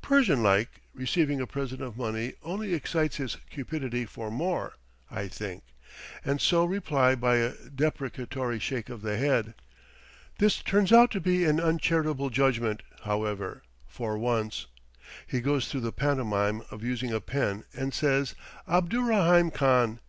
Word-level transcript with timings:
"Persian 0.00 0.42
like, 0.42 0.70
receiving 0.94 1.38
a 1.38 1.46
present 1.46 1.82
of 1.82 1.98
money 1.98 2.32
only 2.42 2.72
excites 2.72 3.16
his 3.16 3.36
cupidity 3.50 4.06
for 4.06 4.30
more," 4.30 4.72
I 5.10 5.28
think; 5.28 5.64
and 6.24 6.40
so 6.40 6.64
reply 6.64 7.14
by 7.14 7.36
a 7.36 7.52
deprecatory 7.58 8.58
shake 8.58 8.88
of 8.88 9.02
the 9.02 9.18
head. 9.18 9.52
This 10.38 10.62
turns 10.62 10.94
out 10.94 11.10
to 11.10 11.20
be 11.20 11.44
an 11.44 11.60
uncharitable 11.60 12.30
judgment, 12.30 12.84
however, 13.02 13.62
for 13.86 14.16
once; 14.16 14.64
he 15.26 15.42
goes 15.42 15.68
through 15.68 15.82
the 15.82 15.92
pantomime 15.92 16.62
of 16.70 16.82
using 16.82 17.12
a 17.12 17.20
pen 17.20 17.64
and 17.74 17.92
says, 17.92 18.34
"Abdurraheim 18.66 19.50
Khan." 19.50 20.00